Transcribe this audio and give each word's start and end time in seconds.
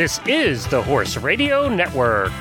This 0.00 0.16
is 0.24 0.66
the 0.68 0.80
Horse 0.82 1.18
Radio 1.18 1.68
Network. 1.68 2.32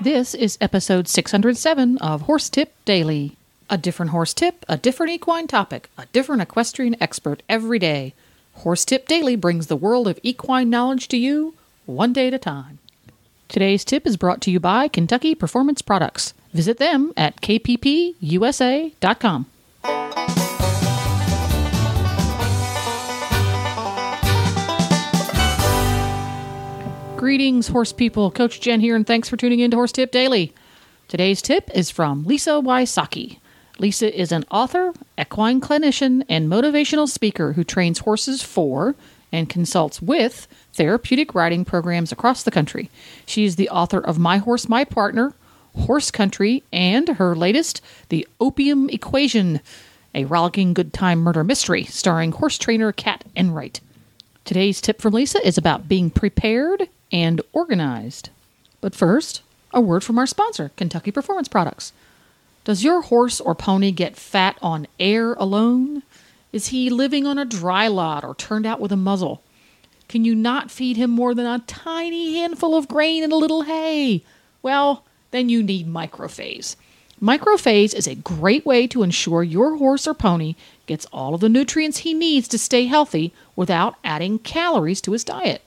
This 0.00 0.34
is 0.36 0.56
episode 0.60 1.08
607 1.08 1.98
of 1.98 2.20
Horse 2.22 2.48
Tip 2.48 2.72
Daily. 2.84 3.36
A 3.68 3.76
different 3.76 4.12
horse 4.12 4.32
tip, 4.32 4.64
a 4.68 4.76
different 4.76 5.10
equine 5.10 5.48
topic, 5.48 5.90
a 5.98 6.06
different 6.12 6.42
equestrian 6.42 6.94
expert 7.02 7.42
every 7.48 7.80
day. 7.80 8.14
Horse 8.58 8.84
Tip 8.84 9.08
Daily 9.08 9.34
brings 9.34 9.66
the 9.66 9.74
world 9.74 10.06
of 10.06 10.20
equine 10.22 10.70
knowledge 10.70 11.08
to 11.08 11.16
you 11.16 11.54
one 11.86 12.12
day 12.12 12.28
at 12.28 12.34
a 12.34 12.38
time. 12.38 12.78
Today's 13.48 13.84
tip 13.84 14.06
is 14.06 14.16
brought 14.16 14.40
to 14.42 14.52
you 14.52 14.60
by 14.60 14.86
Kentucky 14.86 15.34
Performance 15.34 15.82
Products. 15.82 16.34
Visit 16.52 16.78
them 16.78 17.12
at 17.16 17.40
kppusa.com. 17.40 18.16
Greetings, 27.24 27.68
horse 27.68 27.90
people. 27.90 28.30
Coach 28.30 28.60
Jen 28.60 28.80
here, 28.80 28.94
and 28.94 29.06
thanks 29.06 29.30
for 29.30 29.38
tuning 29.38 29.60
in 29.60 29.70
to 29.70 29.78
Horse 29.78 29.92
Tip 29.92 30.10
Daily. 30.10 30.52
Today's 31.08 31.40
tip 31.40 31.70
is 31.72 31.90
from 31.90 32.24
Lisa 32.24 32.60
Wysocky. 32.62 33.38
Lisa 33.78 34.14
is 34.14 34.30
an 34.30 34.44
author, 34.50 34.92
equine 35.18 35.58
clinician, 35.58 36.22
and 36.28 36.50
motivational 36.50 37.08
speaker 37.08 37.54
who 37.54 37.64
trains 37.64 38.00
horses 38.00 38.42
for 38.42 38.94
and 39.32 39.48
consults 39.48 40.02
with 40.02 40.46
therapeutic 40.74 41.34
riding 41.34 41.64
programs 41.64 42.12
across 42.12 42.42
the 42.42 42.50
country. 42.50 42.90
She 43.24 43.46
is 43.46 43.56
the 43.56 43.70
author 43.70 44.00
of 44.00 44.18
My 44.18 44.36
Horse, 44.36 44.68
My 44.68 44.84
Partner, 44.84 45.32
Horse 45.86 46.10
Country, 46.10 46.62
and 46.74 47.08
her 47.08 47.34
latest, 47.34 47.80
The 48.10 48.28
Opium 48.38 48.90
Equation, 48.90 49.62
a 50.14 50.26
rollicking 50.26 50.74
good 50.74 50.92
time 50.92 51.20
murder 51.20 51.42
mystery 51.42 51.84
starring 51.84 52.32
horse 52.32 52.58
trainer 52.58 52.92
Cat 52.92 53.24
Enright. 53.34 53.80
Today's 54.44 54.82
tip 54.82 55.00
from 55.00 55.14
Lisa 55.14 55.38
is 55.42 55.56
about 55.56 55.88
being 55.88 56.10
prepared 56.10 56.86
and 57.14 57.40
organized. 57.52 58.30
But 58.80 58.92
first, 58.92 59.42
a 59.72 59.80
word 59.80 60.02
from 60.02 60.18
our 60.18 60.26
sponsor, 60.26 60.72
Kentucky 60.76 61.12
Performance 61.12 61.46
Products. 61.46 61.92
Does 62.64 62.82
your 62.82 63.02
horse 63.02 63.40
or 63.40 63.54
pony 63.54 63.92
get 63.92 64.16
fat 64.16 64.58
on 64.60 64.88
air 64.98 65.34
alone? 65.34 66.02
Is 66.52 66.68
he 66.68 66.90
living 66.90 67.24
on 67.24 67.38
a 67.38 67.44
dry 67.44 67.86
lot 67.86 68.24
or 68.24 68.34
turned 68.34 68.66
out 68.66 68.80
with 68.80 68.90
a 68.90 68.96
muzzle? 68.96 69.42
Can 70.08 70.24
you 70.24 70.34
not 70.34 70.72
feed 70.72 70.96
him 70.96 71.10
more 71.10 71.34
than 71.34 71.46
a 71.46 71.62
tiny 71.68 72.34
handful 72.34 72.74
of 72.74 72.88
grain 72.88 73.22
and 73.22 73.32
a 73.32 73.36
little 73.36 73.62
hay? 73.62 74.24
Well, 74.60 75.04
then 75.30 75.48
you 75.48 75.62
need 75.62 75.86
microphase. 75.86 76.74
Microphase 77.22 77.94
is 77.94 78.08
a 78.08 78.16
great 78.16 78.66
way 78.66 78.88
to 78.88 79.04
ensure 79.04 79.44
your 79.44 79.76
horse 79.76 80.06
or 80.08 80.14
pony 80.14 80.56
gets 80.86 81.06
all 81.12 81.34
of 81.34 81.40
the 81.40 81.48
nutrients 81.48 81.98
he 81.98 82.12
needs 82.12 82.48
to 82.48 82.58
stay 82.58 82.86
healthy 82.86 83.32
without 83.54 83.94
adding 84.02 84.40
calories 84.40 85.00
to 85.00 85.12
his 85.12 85.22
diet. 85.22 85.62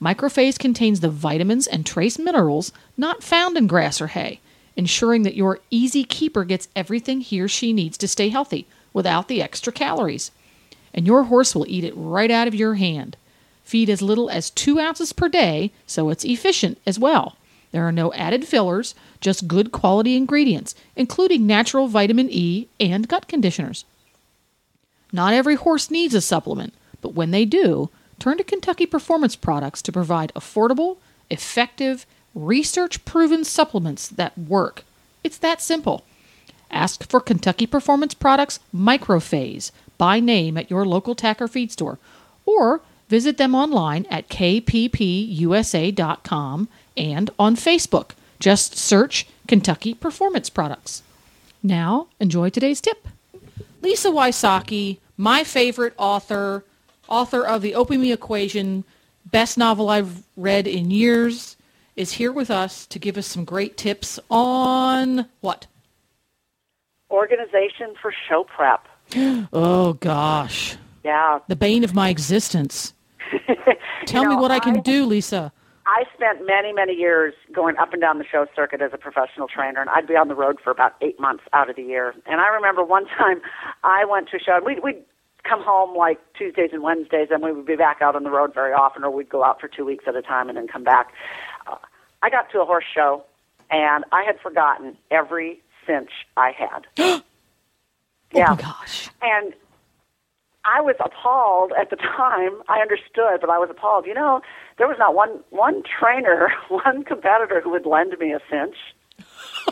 Microphase 0.00 0.58
contains 0.58 1.00
the 1.00 1.08
vitamins 1.08 1.66
and 1.66 1.86
trace 1.86 2.18
minerals 2.18 2.72
not 2.96 3.22
found 3.22 3.56
in 3.56 3.66
grass 3.66 4.00
or 4.00 4.08
hay, 4.08 4.40
ensuring 4.76 5.22
that 5.22 5.36
your 5.36 5.58
easy 5.70 6.04
keeper 6.04 6.44
gets 6.44 6.68
everything 6.76 7.20
he 7.20 7.40
or 7.40 7.48
she 7.48 7.72
needs 7.72 7.96
to 7.96 8.08
stay 8.08 8.28
healthy 8.28 8.66
without 8.92 9.28
the 9.28 9.40
extra 9.40 9.72
calories. 9.72 10.30
And 10.92 11.06
your 11.06 11.24
horse 11.24 11.54
will 11.54 11.66
eat 11.68 11.84
it 11.84 11.94
right 11.96 12.30
out 12.30 12.48
of 12.48 12.54
your 12.54 12.74
hand. 12.74 13.16
Feed 13.64 13.90
as 13.90 14.02
little 14.02 14.30
as 14.30 14.50
two 14.50 14.78
ounces 14.78 15.12
per 15.12 15.28
day, 15.28 15.72
so 15.86 16.10
it's 16.10 16.24
efficient 16.24 16.78
as 16.86 16.98
well. 16.98 17.36
There 17.72 17.86
are 17.86 17.92
no 17.92 18.12
added 18.12 18.46
fillers, 18.46 18.94
just 19.20 19.48
good 19.48 19.72
quality 19.72 20.16
ingredients, 20.16 20.74
including 20.94 21.46
natural 21.46 21.88
vitamin 21.88 22.28
E 22.30 22.68
and 22.78 23.08
gut 23.08 23.28
conditioners. 23.28 23.84
Not 25.12 25.34
every 25.34 25.56
horse 25.56 25.90
needs 25.90 26.14
a 26.14 26.20
supplement, 26.20 26.74
but 27.00 27.14
when 27.14 27.30
they 27.32 27.44
do, 27.44 27.90
turn 28.18 28.38
to 28.38 28.44
Kentucky 28.44 28.86
Performance 28.86 29.36
Products 29.36 29.82
to 29.82 29.92
provide 29.92 30.32
affordable, 30.34 30.96
effective, 31.30 32.06
research 32.34 33.04
proven 33.04 33.44
supplements 33.44 34.08
that 34.08 34.36
work. 34.36 34.84
It's 35.24 35.38
that 35.38 35.60
simple. 35.60 36.04
Ask 36.70 37.08
for 37.08 37.20
Kentucky 37.20 37.66
Performance 37.66 38.14
Products 38.14 38.60
Microphase 38.74 39.70
by 39.98 40.20
name 40.20 40.56
at 40.56 40.70
your 40.70 40.84
local 40.84 41.14
tacker 41.14 41.48
feed 41.48 41.72
store 41.72 41.98
or 42.44 42.80
visit 43.08 43.38
them 43.38 43.54
online 43.54 44.06
at 44.10 44.28
kppusa.com 44.28 45.38
and 46.96 47.30
on 47.38 47.56
Facebook. 47.56 48.10
Just 48.38 48.76
search 48.76 49.26
Kentucky 49.46 49.94
Performance 49.94 50.50
Products. 50.50 51.02
Now, 51.62 52.08
enjoy 52.20 52.50
today's 52.50 52.80
tip. 52.80 53.08
Lisa 53.82 54.10
Wysocky, 54.10 54.98
my 55.16 55.44
favorite 55.44 55.94
author, 55.96 56.64
author 57.08 57.46
of 57.46 57.62
The 57.62 57.74
Opium 57.74 58.04
Equation, 58.04 58.84
best 59.26 59.58
novel 59.58 59.88
I've 59.88 60.22
read 60.36 60.66
in 60.66 60.90
years, 60.90 61.56
is 61.96 62.12
here 62.12 62.32
with 62.32 62.50
us 62.50 62.86
to 62.86 62.98
give 62.98 63.16
us 63.16 63.26
some 63.26 63.44
great 63.44 63.76
tips 63.76 64.18
on 64.30 65.26
what? 65.40 65.66
Organization 67.10 67.94
for 68.00 68.12
show 68.28 68.44
prep. 68.44 68.86
Oh, 69.52 69.92
gosh. 69.94 70.76
Yeah. 71.04 71.38
The 71.48 71.54
bane 71.56 71.84
of 71.84 71.94
my 71.94 72.08
existence. 72.08 72.92
Tell 74.06 74.24
You 74.24 74.30
me 74.30 74.36
what 74.36 74.50
I 74.50 74.58
can 74.58 74.78
I- 74.78 74.80
do, 74.80 75.06
Lisa. 75.06 75.52
I 75.88 76.02
spent 76.14 76.44
many, 76.44 76.72
many 76.72 76.94
years 76.94 77.32
going 77.54 77.76
up 77.76 77.92
and 77.92 78.02
down 78.02 78.18
the 78.18 78.24
show 78.24 78.46
circuit 78.56 78.82
as 78.82 78.90
a 78.92 78.98
professional 78.98 79.46
trainer, 79.46 79.80
and 79.80 79.88
I'd 79.88 80.08
be 80.08 80.16
on 80.16 80.26
the 80.26 80.34
road 80.34 80.56
for 80.62 80.72
about 80.72 80.94
eight 81.00 81.20
months 81.20 81.44
out 81.52 81.70
of 81.70 81.76
the 81.76 81.82
year. 81.82 82.12
And 82.26 82.40
I 82.40 82.48
remember 82.48 82.82
one 82.82 83.06
time 83.18 83.40
I 83.84 84.04
went 84.04 84.28
to 84.30 84.36
a 84.38 84.40
show, 84.40 84.56
and 84.56 84.66
we'd, 84.66 84.82
we'd 84.82 85.04
come 85.48 85.62
home 85.62 85.96
like 85.96 86.18
Tuesdays 86.34 86.70
and 86.72 86.82
Wednesdays, 86.82 87.28
and 87.30 87.42
we 87.42 87.52
would 87.52 87.66
be 87.66 87.76
back 87.76 88.02
out 88.02 88.16
on 88.16 88.24
the 88.24 88.30
road 88.30 88.52
very 88.54 88.72
often, 88.72 89.04
or 89.04 89.10
we'd 89.10 89.28
go 89.28 89.44
out 89.44 89.60
for 89.60 89.68
two 89.68 89.84
weeks 89.84 90.04
at 90.06 90.16
a 90.16 90.22
time 90.22 90.48
and 90.48 90.56
then 90.58 90.66
come 90.68 90.84
back. 90.84 91.12
Uh, 91.66 91.76
I 92.22 92.30
got 92.30 92.50
to 92.52 92.60
a 92.60 92.64
horse 92.64 92.84
show, 92.92 93.24
and 93.70 94.04
I 94.12 94.22
had 94.24 94.40
forgotten 94.40 94.96
every 95.10 95.60
cinch 95.86 96.10
I 96.36 96.52
had. 96.52 97.22
Oh 98.34 98.38
yeah. 98.40 98.50
my 98.50 98.56
gosh. 98.56 99.08
And 99.22 99.54
I 100.64 100.80
was 100.80 100.96
appalled 100.98 101.72
at 101.80 101.90
the 101.90 101.96
time. 101.96 102.60
I 102.68 102.80
understood, 102.80 103.40
but 103.40 103.48
I 103.48 103.58
was 103.58 103.68
appalled. 103.70 104.04
You 104.04 104.14
know, 104.14 104.40
there 104.78 104.88
was 104.88 104.96
not 104.98 105.14
one 105.14 105.44
one 105.50 105.84
trainer, 105.84 106.52
one 106.68 107.04
competitor 107.04 107.60
who 107.60 107.70
would 107.70 107.86
lend 107.86 108.18
me 108.18 108.32
a 108.32 108.40
cinch 108.50 108.74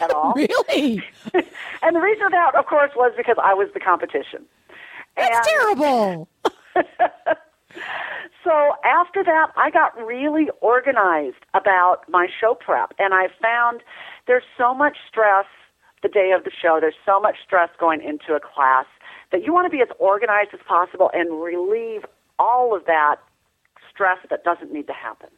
at 0.01 0.11
all. 0.13 0.35
Really? 0.37 1.03
and 1.83 1.97
the 1.97 2.01
reason 2.01 2.27
for 2.27 2.31
that, 2.31 2.55
of 2.55 2.67
course, 2.67 2.93
was 2.95 3.13
because 3.17 3.37
I 3.43 3.55
was 3.55 3.69
the 3.75 3.81
competition. 3.81 4.45
That's 5.17 5.49
And 5.49 5.77
terrible. 5.77 6.29
So 8.45 8.75
after 8.85 9.25
that, 9.25 9.53
I 9.57 9.71
got 9.71 9.97
really 9.97 10.49
organized 10.61 11.45
about 11.55 12.03
my 12.09 12.29
show 12.29 12.55
prep, 12.55 12.93
and 12.99 13.15
I 13.15 13.29
found 13.41 13.81
there's 14.27 14.45
so 14.59 14.75
much 14.75 14.99
stress 15.09 15.47
the 16.03 16.11
day 16.11 16.33
of 16.37 16.45
the 16.45 16.51
show. 16.51 16.77
There's 16.79 16.95
so 17.07 17.19
much 17.19 17.37
stress 17.43 17.71
going 17.81 18.03
into 18.03 18.35
a 18.35 18.41
class 18.41 18.85
that 19.33 19.43
you 19.45 19.53
want 19.55 19.65
to 19.65 19.71
be 19.71 19.81
as 19.81 19.89
organized 19.99 20.51
as 20.53 20.61
possible 20.69 21.11
and 21.15 21.43
relieve 21.43 22.05
all 22.39 22.77
of 22.77 22.85
that 22.85 23.17
stress 23.91 24.19
that 24.29 24.45
doesn't 24.45 24.71
need 24.71 24.87
to 24.89 24.93
happen. 24.93 25.31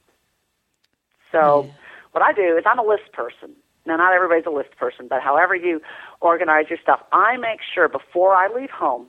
So 1.30 1.70
what 2.10 2.22
I 2.22 2.32
do 2.32 2.56
is 2.56 2.64
I'm 2.66 2.80
a 2.80 2.86
list 2.86 3.12
person. 3.12 3.54
Now, 3.86 3.96
not 3.96 4.12
everybody's 4.12 4.46
a 4.46 4.50
list 4.50 4.76
person, 4.76 5.06
but 5.08 5.22
however 5.22 5.54
you 5.54 5.80
organize 6.20 6.64
your 6.68 6.78
stuff, 6.82 7.00
I 7.12 7.36
make 7.36 7.60
sure 7.72 7.88
before 7.88 8.34
I 8.34 8.48
leave 8.48 8.70
home, 8.70 9.06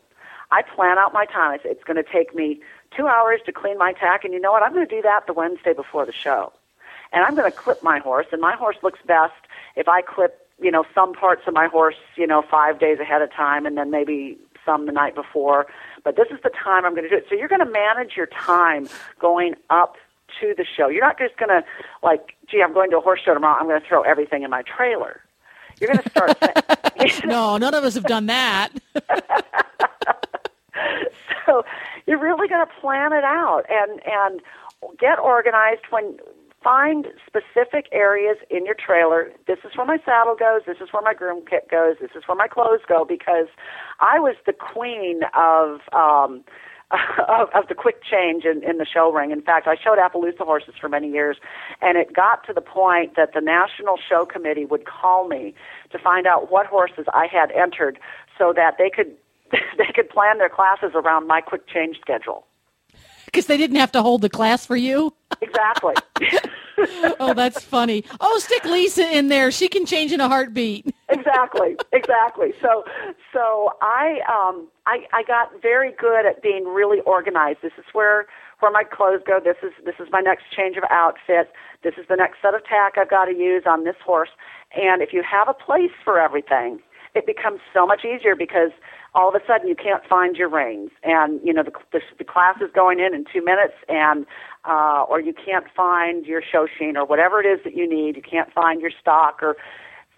I 0.52 0.62
plan 0.62 0.98
out 0.98 1.14
my 1.14 1.26
time. 1.26 1.52
I 1.52 1.58
say 1.64 1.70
it's 1.70 1.84
going 1.84 2.02
to 2.02 2.10
take 2.10 2.34
me 2.34 2.62
two 2.96 3.08
hours 3.08 3.42
to 3.46 3.52
clean 3.52 3.78
my 3.78 3.94
tack, 3.94 4.24
and 4.24 4.34
you 4.34 4.40
know 4.40 4.52
what? 4.52 4.64
I'm 4.64 4.74
going 4.74 4.88
to 4.88 4.96
do 4.96 5.02
that 5.02 5.28
the 5.28 5.34
Wednesday 5.34 5.74
before 5.74 6.06
the 6.06 6.14
show. 6.14 6.54
And 7.12 7.24
I'm 7.24 7.36
going 7.36 7.50
to 7.50 7.58
clip 7.58 7.84
my 7.84 8.00
horse, 8.00 8.28
and 8.32 8.42
my 8.42 8.56
horse 8.56 8.78
looks 8.84 9.00
best 9.06 9.34
if 9.76 9.88
I 9.88 10.02
clip, 10.02 10.46
you 10.62 10.72
know, 10.72 10.86
some 10.94 11.14
parts 11.14 11.44
of 11.48 11.54
my 11.54 11.68
horse, 11.68 11.96
you 12.16 12.28
know, 12.28 12.42
five 12.50 12.80
days 12.80 13.00
ahead 13.00 13.22
of 13.22 13.32
time, 13.32 13.66
and 13.66 13.78
then 13.78 13.92
maybe 13.92 14.38
some 14.66 14.86
the 14.86 14.92
night 14.92 15.16
before. 15.16 15.68
But 16.04 16.16
this 16.16 16.28
is 16.32 16.40
the 16.44 16.50
time 16.50 16.86
I'm 16.86 16.92
going 16.94 17.04
to 17.04 17.10
do 17.10 17.16
it. 17.16 17.26
So 17.30 17.36
you're 17.36 17.48
going 17.48 17.66
to 17.66 17.72
manage 17.72 18.16
your 18.16 18.28
time 18.28 18.88
going 19.20 19.56
up 19.70 19.96
to 20.42 20.54
the 20.58 20.66
show. 20.66 20.88
You're 20.90 21.06
not 21.06 21.18
just 21.18 21.38
going 21.38 21.50
to, 21.50 21.64
like, 22.04 22.36
gee, 22.50 22.62
I'm 22.62 22.74
going 22.74 22.92
to 22.92 22.98
a 22.98 23.02
horse 23.02 23.22
show 23.24 23.34
tomorrow. 23.34 23.60
I'm 23.60 23.68
going 23.68 23.82
to 23.82 23.88
throw 23.88 24.02
everything 24.02 24.44
in 24.44 24.50
my 24.50 24.64
trailer. 24.64 25.22
You're 25.80 25.94
going 25.94 26.04
to 26.04 26.10
start. 26.10 26.38
No, 27.26 27.58
none 27.58 27.76
of 27.76 27.84
us 27.84 27.94
have 27.94 28.06
done 28.06 28.26
that. 28.26 28.70
so 31.46 31.64
you're 32.06 32.20
really 32.20 32.48
going 32.48 32.66
to 32.66 32.74
plan 32.82 33.14
it 33.14 33.24
out 33.24 33.64
and 33.70 34.02
and 34.06 34.42
get 35.00 35.20
organized 35.20 35.84
when 35.90 36.18
find 36.64 37.08
specific 37.26 37.88
areas 37.92 38.38
in 38.50 38.66
your 38.66 38.76
trailer 38.76 39.32
this 39.48 39.60
is 39.64 39.76
where 39.76 39.86
my 39.86 39.98
saddle 40.04 40.36
goes 40.36 40.62
this 40.66 40.78
is 40.82 40.92
where 40.92 41.04
my 41.04 41.14
groom 41.14 41.44
kit 41.48 41.68
goes 41.70 41.96
this 42.02 42.12
is 42.16 42.24
where 42.28 42.36
my 42.36 42.48
clothes 42.48 42.82
go 42.88 43.06
because 43.06 43.48
i 44.00 44.20
was 44.20 44.36
the 44.46 44.54
queen 44.54 45.22
of 45.34 45.82
um 45.94 46.44
of, 47.28 47.50
of 47.54 47.68
the 47.68 47.76
quick 47.76 48.02
change 48.04 48.46
in, 48.46 48.64
in 48.64 48.78
the 48.78 48.86
show 48.86 49.12
ring. 49.12 49.32
In 49.32 49.42
fact, 49.42 49.68
I 49.68 49.76
showed 49.76 49.98
Appaloosa 49.98 50.46
horses 50.46 50.74
for 50.80 50.88
many 50.88 51.12
years, 51.12 51.38
and 51.82 51.98
it 51.98 52.14
got 52.14 52.46
to 52.48 52.54
the 52.54 52.62
point 52.62 53.16
that 53.18 53.34
the 53.34 53.42
National 53.42 53.98
Show 53.98 54.26
Committee 54.26 54.66
would 54.66 54.86
call 54.86 55.28
me 55.28 55.54
to 55.92 56.00
find 56.00 56.26
out 56.26 56.50
what 56.50 56.66
horses 56.66 57.06
I 57.14 57.28
had 57.28 57.52
entered 57.52 58.00
so 58.38 58.54
that 58.56 58.76
they 58.78 58.90
could 58.90 59.12
they 59.78 59.92
could 59.94 60.10
plan 60.10 60.38
their 60.38 60.50
classes 60.50 60.92
around 60.96 61.28
my 61.28 61.42
quick 61.42 61.68
change 61.68 61.98
schedule. 62.02 62.46
Because 63.26 63.48
they 63.48 63.58
didn't 63.58 63.76
have 63.76 63.92
to 63.92 64.02
hold 64.02 64.22
the 64.22 64.30
class 64.30 64.66
for 64.66 64.78
you. 64.78 65.14
Exactly. 65.42 65.94
oh, 67.20 67.34
that's 67.36 67.62
funny. 67.62 68.06
Oh, 68.22 68.40
stick 68.40 68.64
Lisa 68.64 69.16
in 69.16 69.28
there. 69.28 69.52
She 69.52 69.68
can 69.68 69.86
change 69.86 70.14
in 70.14 70.22
a 70.22 70.30
heartbeat. 70.30 70.86
exactly, 71.10 71.76
exactly. 71.92 72.54
So, 72.62 72.86
so 73.34 73.74
I, 73.82 74.22
um, 74.30 74.68
I, 74.86 75.06
I 75.14 75.24
got 75.24 75.62
very 75.62 75.92
good 76.00 76.26
at 76.26 76.42
being 76.42 76.66
really 76.66 77.02
organized. 77.02 77.60
This 77.62 77.74
is 77.78 77.86
where 77.94 78.28
where 78.60 78.72
my 78.72 78.84
clothes 78.84 79.22
go. 79.26 79.40
This 79.44 79.58
is 79.62 79.72
this 79.86 79.96
is 80.00 80.08
my 80.12 80.22
next 80.22 80.46
change 80.56 80.78
of 80.78 80.84
outfit. 80.90 81.52
This 81.84 81.94
is 81.98 82.06
the 82.10 82.16
next 82.16 82.42
set 82.42 82.56
of 82.56 82.66
tack 82.66 82.94
I've 82.98 83.10
got 83.10 83.26
to 83.26 83.36
use 83.36 83.64
on 83.68 83.84
this 83.84 83.96
horse. 84.04 84.30
And 84.76 85.02
if 85.02 85.14
you 85.14 85.24
have 85.24 85.48
a 85.48 85.54
place 85.54 85.94
for 86.04 86.20
everything, 86.20 86.80
it 87.14 87.26
becomes 87.26 87.60
so 87.74 87.86
much 87.86 88.02
easier 88.04 88.36
because 88.36 88.72
all 89.18 89.30
of 89.30 89.36
a 89.36 89.46
sudden 89.48 89.68
you 89.68 89.76
can't 89.76 90.06
find 90.06 90.36
your 90.36 90.48
reins 90.48 90.92
and 91.04 91.42
you 91.44 91.52
know 91.52 91.64
the, 91.64 91.72
the, 91.92 92.00
the 92.20 92.24
class 92.24 92.56
is 92.62 92.70
going 92.74 93.00
in 93.00 93.16
in 93.16 93.26
two 93.34 93.44
minutes 93.44 93.74
and 93.90 94.26
uh, 94.64 95.04
or 95.10 95.20
you 95.20 95.34
can't 95.34 95.66
find 95.76 96.26
your 96.26 96.42
show 96.42 96.68
sheen 96.78 96.96
or 96.96 97.06
whatever 97.06 97.42
it 97.42 97.46
is 97.46 97.60
that 97.64 97.76
you 97.76 97.90
need. 97.90 98.16
You 98.16 98.22
can't 98.22 98.54
find 98.54 98.80
your 98.80 98.92
stock 99.02 99.42
or 99.42 99.58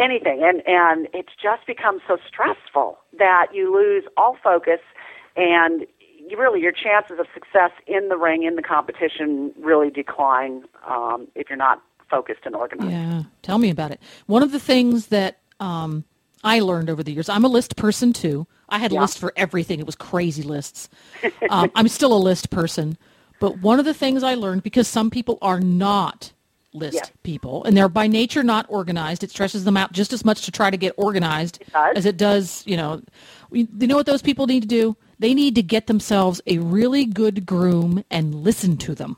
anything. 0.01 0.41
And 0.43 0.61
and 0.67 1.07
it's 1.13 1.31
just 1.41 1.65
becomes 1.65 2.01
so 2.07 2.17
stressful 2.27 2.97
that 3.17 3.47
you 3.53 3.73
lose 3.73 4.03
all 4.17 4.37
focus 4.43 4.81
and 5.37 5.87
you 6.01 6.37
really 6.37 6.59
your 6.59 6.73
chances 6.73 7.19
of 7.19 7.27
success 7.33 7.71
in 7.87 8.09
the 8.09 8.17
ring 8.17 8.43
in 8.43 8.57
the 8.57 8.61
competition 8.61 9.53
really 9.57 9.89
decline 9.89 10.63
um, 10.85 11.27
if 11.35 11.49
you're 11.49 11.57
not 11.57 11.81
focused 12.09 12.41
and 12.43 12.53
organized. 12.53 12.91
Yeah. 12.91 13.23
Tell 13.43 13.59
me 13.59 13.69
about 13.69 13.91
it. 13.91 14.01
One 14.25 14.43
of 14.43 14.51
the 14.51 14.59
things 14.59 15.07
that 15.07 15.39
um, 15.61 16.03
I 16.43 16.59
learned 16.59 16.89
over 16.89 17.03
the 17.03 17.13
years. 17.13 17.29
I'm 17.29 17.45
a 17.45 17.49
list 17.49 17.77
person 17.77 18.11
too. 18.11 18.45
I 18.71 18.79
had 18.79 18.91
yeah. 18.91 19.01
lists 19.01 19.17
for 19.17 19.33
everything. 19.35 19.79
It 19.79 19.85
was 19.85 19.95
crazy 19.95 20.43
lists. 20.43 20.89
um, 21.49 21.71
I'm 21.75 21.87
still 21.87 22.13
a 22.13 22.17
list 22.17 22.49
person. 22.49 22.97
But 23.39 23.59
one 23.59 23.79
of 23.79 23.85
the 23.85 23.93
things 23.93 24.23
I 24.23 24.35
learned, 24.35 24.63
because 24.63 24.87
some 24.87 25.09
people 25.09 25.37
are 25.41 25.59
not 25.59 26.33
list 26.73 26.95
yeah. 26.95 27.09
people, 27.23 27.63
and 27.63 27.75
they're 27.75 27.89
by 27.89 28.07
nature 28.07 28.43
not 28.43 28.65
organized, 28.69 29.23
it 29.23 29.31
stresses 29.31 29.63
them 29.63 29.77
out 29.77 29.91
just 29.91 30.13
as 30.13 30.23
much 30.23 30.43
to 30.45 30.51
try 30.51 30.69
to 30.69 30.77
get 30.77 30.93
organized 30.97 31.61
it 31.61 31.97
as 31.97 32.05
it 32.05 32.17
does, 32.17 32.63
you 32.65 32.77
know. 32.77 33.01
You 33.51 33.67
know 33.71 33.95
what 33.95 34.05
those 34.05 34.21
people 34.21 34.45
need 34.45 34.61
to 34.61 34.67
do? 34.67 34.95
They 35.17 35.33
need 35.33 35.55
to 35.55 35.63
get 35.63 35.87
themselves 35.87 36.41
a 36.45 36.59
really 36.59 37.05
good 37.05 37.45
groom 37.45 38.03
and 38.11 38.35
listen 38.35 38.77
to 38.77 38.93
them. 38.93 39.17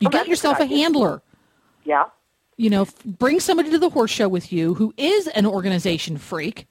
You 0.00 0.08
oh, 0.08 0.10
get 0.10 0.28
yourself 0.28 0.58
a 0.58 0.66
handler. 0.66 1.22
Yeah 1.84 2.06
you 2.56 2.70
know, 2.70 2.86
bring 3.04 3.40
somebody 3.40 3.70
to 3.70 3.78
the 3.78 3.90
horse 3.90 4.10
show 4.10 4.28
with 4.28 4.52
you 4.52 4.74
who 4.74 4.94
is 4.96 5.28
an 5.28 5.46
organization 5.46 6.16
freak. 6.16 6.66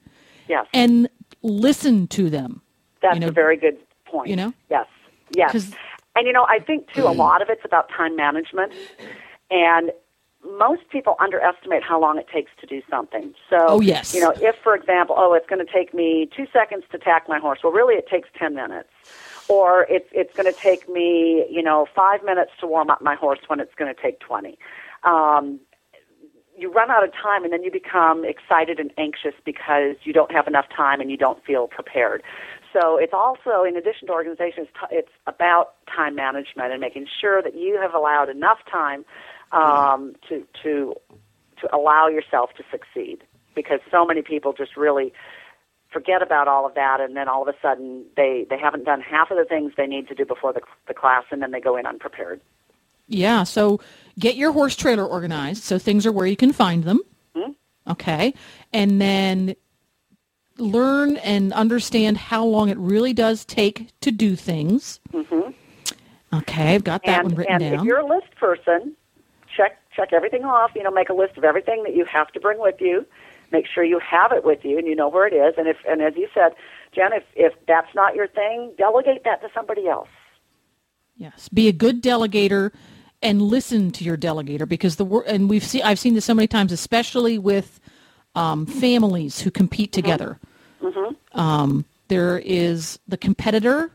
Yes. 0.48 0.68
And 0.74 1.10
listen 1.46 2.08
to 2.08 2.30
them. 2.30 2.62
That's 3.02 3.16
you 3.16 3.22
know, 3.22 3.28
a 3.28 3.32
very 3.32 3.58
good 3.58 3.78
point. 4.06 4.30
You 4.30 4.36
know? 4.36 4.54
Yes. 4.70 4.88
Yes. 5.36 5.72
And 6.16 6.28
you 6.28 6.34
know, 6.34 6.46
I 6.50 6.60
think 6.60 6.92
too 6.94 7.08
a 7.08 7.10
lot 7.10 7.42
of 7.42 7.50
it's 7.50 7.66
about 7.66 7.90
time 7.90 8.16
management 8.16 8.74
and 9.52 9.92
most 10.58 10.88
people 10.90 11.16
underestimate 11.20 11.84
how 11.84 12.00
long 12.00 12.18
it 12.18 12.28
takes 12.32 12.52
to 12.62 12.68
do 12.68 12.82
something. 12.90 13.34
So, 13.50 13.58
oh, 13.68 13.82
yes. 13.82 14.14
you 14.14 14.22
know, 14.22 14.32
if 14.42 14.56
for 14.64 14.76
example, 14.76 15.16
oh, 15.18 15.34
it's 15.34 15.48
going 15.48 15.66
to 15.66 15.72
take 15.72 15.94
me 15.94 16.30
2 16.36 16.46
seconds 16.54 16.84
to 16.92 17.00
tack 17.00 17.28
my 17.28 17.40
horse. 17.40 17.60
Well, 17.64 17.74
really 17.74 17.96
it 17.96 18.08
takes 18.08 18.30
10 18.38 18.54
minutes. 18.54 18.90
Or 19.48 19.86
it's 19.90 20.10
it's 20.12 20.34
going 20.36 20.52
to 20.52 20.60
take 20.60 20.90
me, 20.90 21.46
you 21.52 21.62
know, 21.62 21.88
5 21.96 22.24
minutes 22.24 22.52
to 22.62 22.68
warm 22.68 22.90
up 22.90 23.02
my 23.02 23.14
horse 23.14 23.40
when 23.48 23.60
it's 23.60 23.76
going 23.76 23.94
to 23.94 24.02
take 24.02 24.20
20. 24.20 24.58
Um, 25.04 25.60
you 26.58 26.72
run 26.72 26.90
out 26.90 27.04
of 27.04 27.12
time 27.14 27.44
and 27.44 27.52
then 27.52 27.64
you 27.64 27.72
become 27.72 28.24
excited 28.26 28.80
and 28.80 28.92
anxious 28.98 29.34
because 29.44 29.96
you 30.04 30.14
don't 30.14 30.32
have 30.32 30.48
enough 30.48 30.66
time 30.76 31.02
and 31.02 31.12
you 31.12 31.18
don't 31.18 31.44
feel 31.44 31.68
prepared. 31.68 32.24
So 32.74 32.98
it's 32.98 33.14
also, 33.14 33.64
in 33.64 33.78
addition 33.78 34.08
to 34.08 34.14
organization, 34.14 34.68
it's 34.92 35.12
about 35.28 35.76
time 35.94 36.16
management 36.16 36.72
and 36.72 36.82
making 36.82 37.08
sure 37.22 37.42
that 37.42 37.56
you 37.56 37.80
have 37.82 37.94
allowed 37.94 38.30
enough 38.30 38.60
time 38.70 39.06
um, 39.52 40.16
to 40.28 40.46
to 40.64 40.94
to 41.62 41.74
allow 41.74 42.08
yourself 42.08 42.50
to 42.58 42.64
succeed. 42.70 43.24
Because 43.56 43.80
so 43.90 44.06
many 44.06 44.22
people 44.22 44.52
just 44.52 44.76
really 44.76 45.14
forget 45.90 46.22
about 46.22 46.50
all 46.50 46.66
of 46.66 46.76
that, 46.76 47.00
and 47.00 47.16
then 47.16 47.30
all 47.30 47.42
of 47.42 47.48
a 47.48 47.58
sudden 47.62 48.04
they 48.18 48.46
they 48.50 48.58
haven't 48.58 48.84
done 48.84 49.00
half 49.00 49.32
of 49.32 49.38
the 49.38 49.46
things 49.46 49.72
they 49.78 49.88
need 49.88 50.10
to 50.10 50.16
do 50.16 50.26
before 50.26 50.52
the 50.52 50.62
the 50.88 50.94
class, 50.94 51.24
and 51.32 51.42
then 51.42 51.52
they 51.52 51.62
go 51.62 51.78
in 51.78 51.86
unprepared. 51.86 52.42
Yeah. 53.08 53.44
So 53.44 53.80
get 54.20 54.36
your 54.36 54.52
horse 54.52 54.76
trailer 54.76 55.06
organized 55.06 55.64
so 55.64 55.78
things 55.78 56.06
are 56.06 56.12
where 56.12 56.28
you 56.28 56.36
can 56.36 56.52
find 56.52 56.84
them. 56.84 57.02
Mm-hmm. 57.36 57.92
Okay. 57.92 58.34
And 58.74 59.02
then 59.02 59.56
learn 60.58 61.18
and 61.18 61.54
understand 61.54 62.18
how 62.18 62.46
long 62.46 62.70
it 62.70 62.78
really 62.78 63.14
does 63.14 63.46
take 63.46 63.90
to 64.02 64.12
do 64.12 64.36
things. 64.36 65.00
Mm-hmm. 65.12 65.52
Okay, 66.38 66.76
I've 66.76 66.84
got 66.84 67.04
that 67.06 67.22
and, 67.22 67.32
one 67.32 67.36
written 67.36 67.54
and 67.56 67.64
down. 67.64 67.74
if 67.80 67.86
you're 67.86 68.00
a 68.00 68.06
list 68.06 68.34
person, 68.36 68.96
check 69.56 69.80
check 69.96 70.12
everything 70.12 70.44
off. 70.44 70.72
You 70.76 70.84
know, 70.84 70.92
make 70.92 71.10
a 71.10 71.14
list 71.14 71.38
of 71.38 71.44
everything 71.44 71.84
that 71.84 71.96
you 71.96 72.06
have 72.06 72.28
to 72.34 72.40
bring 72.40 72.60
with 72.60 72.76
you. 72.80 73.06
Make 73.52 73.66
sure 73.68 73.84
you 73.84 74.00
have 74.00 74.32
it 74.32 74.44
with 74.44 74.66
you 74.66 74.78
and 74.78 74.88
you 74.88 74.96
know 74.96 75.08
where 75.08 75.28
it 75.28 75.34
is. 75.34 75.54
And 75.58 75.68
if 75.68 75.78
and 75.88 76.02
as 76.02 76.16
you 76.16 76.28
said, 76.34 76.54
Jen, 76.94 77.14
if 77.14 77.24
if 77.36 77.54
that's 77.68 77.94
not 77.96 78.16
your 78.16 78.28
thing, 78.28 78.74
delegate 78.78 79.24
that 79.24 79.42
to 79.42 79.50
somebody 79.54 79.88
else. 79.88 80.10
Yes, 81.16 81.48
be 81.48 81.70
a 81.70 81.72
good 81.72 82.04
delegator 82.04 82.72
and 83.26 83.42
listen 83.42 83.92
to 83.92 84.04
your 84.04 84.16
delegator 84.16 84.68
because 84.68 84.96
the 84.96 85.06
and 85.28 85.50
we've 85.50 85.64
seen 85.64 85.82
I've 85.84 86.00
seen 86.00 86.14
this 86.14 86.26
so 86.26 86.34
many 86.34 86.48
times, 86.48 86.72
especially 86.72 87.38
with 87.38 87.80
um, 88.36 88.66
families 88.66 89.42
who 89.42 89.52
compete 89.52 89.92
mm-hmm. 89.92 90.02
together. 90.02 90.40
Mm-hmm. 90.82 91.40
Um, 91.40 91.86
there 92.08 92.38
is 92.38 93.00
the 93.08 93.18
competitor, 93.18 93.92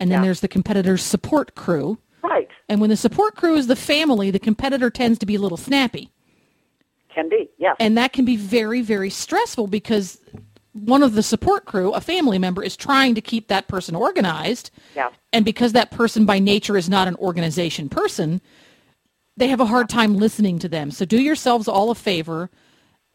and 0.00 0.10
then 0.10 0.18
yeah. 0.18 0.24
there's 0.24 0.40
the 0.40 0.48
competitor's 0.48 1.02
support 1.02 1.54
crew. 1.54 1.98
Right. 2.22 2.48
And 2.68 2.80
when 2.80 2.90
the 2.90 2.96
support 2.96 3.36
crew 3.36 3.54
is 3.54 3.68
the 3.68 3.76
family, 3.76 4.30
the 4.30 4.38
competitor 4.38 4.90
tends 4.90 5.18
to 5.20 5.26
be 5.26 5.36
a 5.36 5.38
little 5.38 5.56
snappy. 5.56 6.10
Can 7.14 7.28
be, 7.28 7.50
yes. 7.58 7.76
And 7.78 7.96
that 7.98 8.12
can 8.12 8.24
be 8.24 8.36
very, 8.36 8.80
very 8.80 9.10
stressful 9.10 9.66
because 9.66 10.18
one 10.72 11.02
of 11.02 11.14
the 11.14 11.22
support 11.22 11.66
crew, 11.66 11.92
a 11.92 12.00
family 12.00 12.38
member, 12.38 12.62
is 12.62 12.76
trying 12.76 13.14
to 13.14 13.20
keep 13.20 13.48
that 13.48 13.68
person 13.68 13.94
organized. 13.94 14.70
Yeah. 14.96 15.10
And 15.32 15.44
because 15.44 15.72
that 15.72 15.90
person 15.90 16.24
by 16.24 16.38
nature 16.38 16.76
is 16.76 16.88
not 16.88 17.08
an 17.08 17.16
organization 17.16 17.88
person, 17.88 18.40
they 19.36 19.48
have 19.48 19.60
a 19.60 19.66
hard 19.66 19.88
time 19.88 20.16
listening 20.16 20.58
to 20.60 20.68
them. 20.68 20.90
So 20.90 21.04
do 21.04 21.20
yourselves 21.20 21.68
all 21.68 21.90
a 21.90 21.94
favor. 21.94 22.50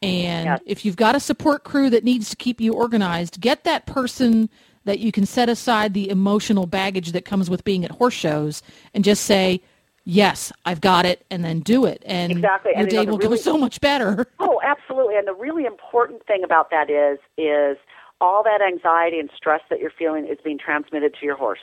And 0.01 0.45
yes. 0.45 0.59
if 0.65 0.85
you've 0.85 0.95
got 0.95 1.15
a 1.15 1.19
support 1.19 1.63
crew 1.63 1.89
that 1.89 2.03
needs 2.03 2.29
to 2.29 2.35
keep 2.35 2.61
you 2.61 2.73
organized, 2.73 3.41
get 3.41 3.63
that 3.63 3.85
person 3.85 4.49
that 4.85 4.99
you 4.99 5.11
can 5.11 5.25
set 5.25 5.49
aside 5.49 5.93
the 5.93 6.09
emotional 6.09 6.65
baggage 6.65 7.11
that 7.11 7.25
comes 7.25 7.49
with 7.49 7.63
being 7.63 7.83
at 7.83 7.91
horse 7.91 8.13
shows 8.13 8.61
and 8.93 9.03
just 9.03 9.23
say, 9.23 9.61
yes, 10.05 10.51
I've 10.65 10.81
got 10.81 11.05
it, 11.05 11.25
and 11.29 11.43
then 11.43 11.59
do 11.59 11.85
it. 11.85 12.01
And 12.05 12.31
exactly. 12.31 12.71
your 12.71 12.81
and, 12.81 12.89
day 12.89 12.99
you 12.99 13.05
know, 13.05 13.11
will 13.11 13.17
really, 13.17 13.37
go 13.37 13.41
so 13.41 13.57
much 13.57 13.81
better. 13.81 14.25
Oh, 14.39 14.61
absolutely. 14.63 15.17
And 15.17 15.27
the 15.27 15.33
really 15.33 15.65
important 15.65 16.25
thing 16.25 16.43
about 16.43 16.69
that 16.71 16.89
is, 16.89 17.19
is 17.37 17.77
all 18.21 18.43
that 18.43 18.61
anxiety 18.61 19.19
and 19.19 19.29
stress 19.35 19.61
that 19.69 19.79
you're 19.79 19.91
feeling 19.91 20.25
is 20.25 20.37
being 20.43 20.57
transmitted 20.57 21.13
to 21.19 21.25
your 21.25 21.35
horse 21.35 21.59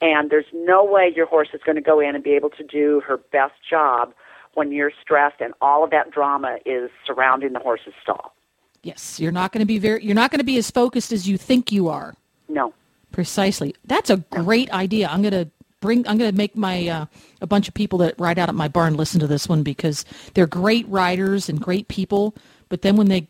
and 0.00 0.30
there's 0.30 0.46
no 0.52 0.84
way 0.84 1.12
your 1.14 1.26
horse 1.26 1.48
is 1.52 1.60
going 1.64 1.76
to 1.76 1.82
go 1.82 2.00
in 2.00 2.14
and 2.14 2.24
be 2.24 2.32
able 2.32 2.50
to 2.50 2.64
do 2.64 3.00
her 3.06 3.16
best 3.16 3.54
job 3.68 4.14
when 4.54 4.72
you're 4.72 4.92
stressed 5.00 5.40
and 5.40 5.54
all 5.60 5.84
of 5.84 5.90
that 5.90 6.10
drama 6.10 6.58
is 6.66 6.90
surrounding 7.06 7.52
the 7.52 7.60
horse's 7.60 7.92
stall. 8.02 8.34
Yes, 8.82 9.20
you're 9.20 9.32
not 9.32 9.52
going 9.52 9.60
to 9.60 9.66
be 9.66 9.78
very 9.78 10.04
you're 10.04 10.14
not 10.14 10.30
going 10.30 10.38
to 10.38 10.44
be 10.44 10.56
as 10.56 10.70
focused 10.70 11.12
as 11.12 11.28
you 11.28 11.36
think 11.36 11.70
you 11.70 11.88
are. 11.88 12.14
No. 12.48 12.72
Precisely. 13.12 13.74
That's 13.84 14.10
a 14.10 14.18
great 14.30 14.70
idea. 14.72 15.08
I'm 15.08 15.22
going 15.22 15.32
to 15.32 15.50
bring 15.80 16.06
I'm 16.06 16.16
going 16.18 16.30
to 16.30 16.36
make 16.36 16.56
my 16.56 16.88
uh, 16.88 17.06
a 17.40 17.46
bunch 17.46 17.68
of 17.68 17.74
people 17.74 17.98
that 17.98 18.18
ride 18.18 18.38
out 18.38 18.48
at 18.48 18.54
my 18.54 18.68
barn 18.68 18.94
listen 18.94 19.20
to 19.20 19.26
this 19.26 19.48
one 19.48 19.62
because 19.62 20.04
they're 20.34 20.46
great 20.46 20.88
riders 20.88 21.48
and 21.48 21.60
great 21.60 21.88
people, 21.88 22.34
but 22.68 22.82
then 22.82 22.96
when 22.96 23.08
they 23.08 23.28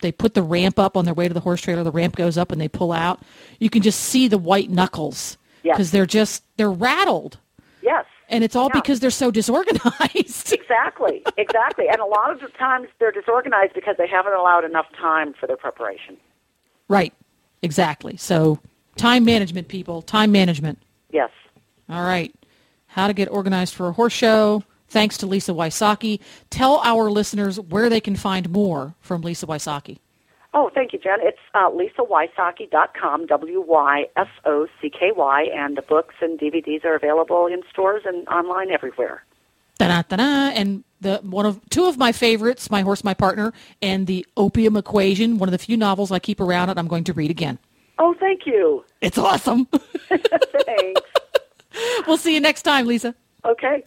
they 0.00 0.12
put 0.12 0.34
the 0.34 0.42
ramp 0.42 0.78
up 0.78 0.96
on 0.96 1.04
their 1.04 1.14
way 1.14 1.26
to 1.26 1.34
the 1.34 1.40
horse 1.40 1.60
trailer, 1.60 1.82
the 1.82 1.90
ramp 1.90 2.14
goes 2.16 2.38
up 2.38 2.52
and 2.52 2.60
they 2.60 2.68
pull 2.68 2.92
out, 2.92 3.20
you 3.58 3.68
can 3.68 3.82
just 3.82 3.98
see 3.98 4.28
the 4.28 4.38
white 4.38 4.70
knuckles 4.70 5.36
because 5.72 5.88
yes. 5.88 5.90
they're 5.90 6.06
just 6.06 6.44
they're 6.56 6.70
rattled. 6.70 7.38
Yes. 7.82 8.04
And 8.28 8.44
it's 8.44 8.54
all 8.54 8.68
yeah. 8.74 8.80
because 8.80 9.00
they're 9.00 9.10
so 9.10 9.30
disorganized. 9.30 10.52
exactly, 10.52 11.22
exactly. 11.36 11.88
And 11.88 11.98
a 12.00 12.04
lot 12.04 12.30
of 12.30 12.40
the 12.40 12.48
times 12.48 12.88
they're 12.98 13.12
disorganized 13.12 13.72
because 13.74 13.96
they 13.96 14.06
haven't 14.06 14.34
allowed 14.34 14.64
enough 14.64 14.86
time 14.98 15.32
for 15.32 15.46
their 15.46 15.56
preparation. 15.56 16.16
Right. 16.88 17.14
Exactly. 17.62 18.16
So 18.16 18.58
time 18.96 19.24
management, 19.24 19.68
people. 19.68 20.02
Time 20.02 20.30
management. 20.32 20.78
Yes. 21.10 21.30
All 21.88 22.04
right. 22.04 22.34
How 22.88 23.06
to 23.06 23.14
get 23.14 23.28
organized 23.30 23.74
for 23.74 23.88
a 23.88 23.92
horse 23.92 24.12
show. 24.12 24.62
Thanks 24.88 25.18
to 25.18 25.26
Lisa 25.26 25.52
Wysocky. 25.52 26.20
Tell 26.50 26.78
our 26.78 27.10
listeners 27.10 27.60
where 27.60 27.88
they 27.88 28.00
can 28.00 28.16
find 28.16 28.50
more 28.50 28.94
from 29.00 29.20
Lisa 29.20 29.46
Wysocky. 29.46 29.98
Oh, 30.60 30.72
thank 30.74 30.92
you, 30.92 30.98
Jen. 30.98 31.20
It's 31.20 31.38
uh, 31.54 31.70
lisawysocky.com, 31.70 33.26
W-Y-S-O-C-K-Y, 33.26 35.42
and 35.54 35.76
the 35.76 35.82
books 35.82 36.16
and 36.20 36.36
DVDs 36.36 36.84
are 36.84 36.96
available 36.96 37.46
in 37.46 37.62
stores 37.70 38.02
and 38.04 38.26
online 38.26 38.72
everywhere. 38.72 39.22
Da-da, 39.78 40.02
da-da. 40.02 40.50
And 40.58 40.82
the 41.00 41.20
one 41.22 41.46
of 41.46 41.60
two 41.70 41.86
of 41.86 41.96
my 41.96 42.10
favorites, 42.10 42.72
My 42.72 42.82
Horse, 42.82 43.04
My 43.04 43.14
Partner, 43.14 43.52
and 43.80 44.08
The 44.08 44.26
Opium 44.36 44.76
Equation, 44.76 45.38
one 45.38 45.48
of 45.48 45.52
the 45.52 45.58
few 45.58 45.76
novels 45.76 46.10
I 46.10 46.18
keep 46.18 46.40
around 46.40 46.70
and 46.70 46.78
I'm 46.80 46.88
going 46.88 47.04
to 47.04 47.12
read 47.12 47.30
again. 47.30 47.60
Oh, 48.00 48.16
thank 48.18 48.44
you. 48.44 48.84
It's 49.00 49.16
awesome. 49.16 49.66
Thanks. 50.08 51.02
we'll 52.04 52.16
see 52.16 52.34
you 52.34 52.40
next 52.40 52.62
time, 52.62 52.88
Lisa. 52.88 53.14
Okay. 53.44 53.84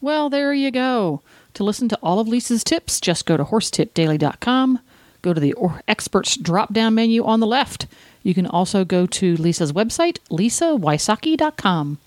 Well, 0.00 0.30
there 0.30 0.54
you 0.54 0.70
go. 0.70 1.22
To 1.54 1.64
listen 1.64 1.88
to 1.88 1.98
all 2.04 2.20
of 2.20 2.28
Lisa's 2.28 2.62
tips, 2.62 3.00
just 3.00 3.26
go 3.26 3.36
to 3.36 3.42
horsetipdaily.com. 3.42 4.78
Go 5.22 5.34
to 5.34 5.40
the 5.40 5.54
experts 5.86 6.36
drop 6.36 6.72
down 6.72 6.94
menu 6.94 7.24
on 7.24 7.40
the 7.40 7.46
left. 7.46 7.86
You 8.22 8.34
can 8.34 8.46
also 8.46 8.84
go 8.84 9.06
to 9.06 9.36
Lisa's 9.36 9.72
website, 9.72 10.18
lisawysocky.com. 10.30 11.98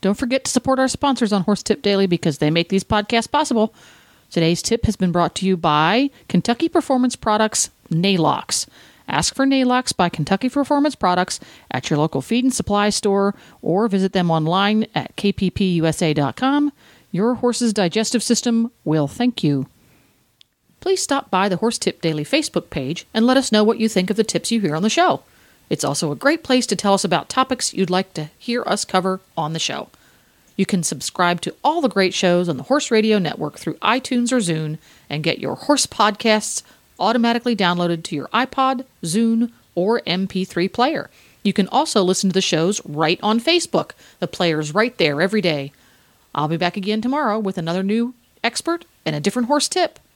Don't 0.00 0.18
forget 0.18 0.44
to 0.44 0.50
support 0.50 0.78
our 0.78 0.88
sponsors 0.88 1.32
on 1.32 1.42
Horse 1.42 1.62
Tip 1.62 1.82
Daily 1.82 2.06
because 2.06 2.38
they 2.38 2.50
make 2.50 2.68
these 2.68 2.84
podcasts 2.84 3.30
possible. 3.30 3.74
Today's 4.30 4.62
tip 4.62 4.84
has 4.84 4.96
been 4.96 5.12
brought 5.12 5.34
to 5.36 5.46
you 5.46 5.56
by 5.56 6.10
Kentucky 6.28 6.68
Performance 6.68 7.16
Products 7.16 7.70
Neigh-Lox. 7.90 8.66
Ask 9.08 9.34
for 9.34 9.46
Neigh-Lox 9.46 9.92
by 9.92 10.10
Kentucky 10.10 10.50
Performance 10.50 10.94
Products 10.94 11.40
at 11.70 11.88
your 11.88 11.98
local 11.98 12.20
feed 12.20 12.44
and 12.44 12.52
supply 12.52 12.90
store 12.90 13.34
or 13.62 13.88
visit 13.88 14.12
them 14.12 14.30
online 14.30 14.86
at 14.94 15.16
kppusa.com. 15.16 16.72
Your 17.10 17.36
horse's 17.36 17.72
digestive 17.72 18.22
system 18.22 18.70
will 18.84 19.08
thank 19.08 19.42
you. 19.42 19.66
Please 20.80 21.02
stop 21.02 21.30
by 21.30 21.48
the 21.48 21.56
Horse 21.56 21.78
Tip 21.78 22.00
Daily 22.00 22.24
Facebook 22.24 22.70
page 22.70 23.06
and 23.12 23.26
let 23.26 23.36
us 23.36 23.50
know 23.50 23.64
what 23.64 23.80
you 23.80 23.88
think 23.88 24.10
of 24.10 24.16
the 24.16 24.24
tips 24.24 24.52
you 24.52 24.60
hear 24.60 24.76
on 24.76 24.82
the 24.82 24.90
show. 24.90 25.22
It's 25.68 25.84
also 25.84 26.12
a 26.12 26.16
great 26.16 26.42
place 26.42 26.66
to 26.66 26.76
tell 26.76 26.94
us 26.94 27.04
about 27.04 27.28
topics 27.28 27.74
you'd 27.74 27.90
like 27.90 28.14
to 28.14 28.30
hear 28.38 28.62
us 28.66 28.84
cover 28.84 29.20
on 29.36 29.52
the 29.52 29.58
show. 29.58 29.88
You 30.56 30.66
can 30.66 30.82
subscribe 30.82 31.40
to 31.42 31.54
all 31.62 31.80
the 31.80 31.88
great 31.88 32.14
shows 32.14 32.48
on 32.48 32.56
the 32.56 32.64
Horse 32.64 32.90
Radio 32.90 33.18
Network 33.18 33.58
through 33.58 33.74
iTunes 33.74 34.32
or 34.32 34.38
Zune 34.38 34.78
and 35.10 35.22
get 35.22 35.38
your 35.38 35.54
horse 35.56 35.86
podcasts 35.86 36.62
automatically 36.98 37.54
downloaded 37.54 38.02
to 38.04 38.16
your 38.16 38.28
iPod, 38.28 38.84
Zune, 39.04 39.52
or 39.74 40.00
MP3 40.00 40.72
player. 40.72 41.10
You 41.42 41.52
can 41.52 41.68
also 41.68 42.02
listen 42.02 42.30
to 42.30 42.34
the 42.34 42.40
shows 42.40 42.80
right 42.84 43.20
on 43.22 43.40
Facebook. 43.40 43.92
The 44.18 44.26
player's 44.26 44.74
right 44.74 44.96
there 44.98 45.22
every 45.22 45.40
day. 45.40 45.72
I'll 46.34 46.48
be 46.48 46.56
back 46.56 46.76
again 46.76 47.00
tomorrow 47.00 47.38
with 47.38 47.58
another 47.58 47.82
new 47.82 48.14
expert 48.42 48.84
and 49.06 49.14
a 49.14 49.20
different 49.20 49.48
horse 49.48 49.68
tip. 49.68 49.98